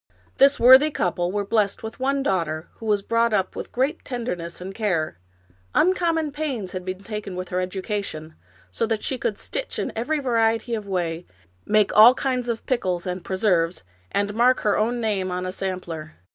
[0.39, 3.59] This worthy couple were blessed with one daughte*" who was brought up i66 Washington Irving
[3.59, 5.17] with great tenderness and care;
[5.75, 8.33] uncommon pains had been taken with her education,
[8.71, 11.27] so that she could stitch in every variety of way,
[11.67, 16.15] make all kinds of pickles and preserves, and mark her own name on a sampler.